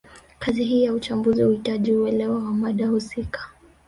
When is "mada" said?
2.53-2.87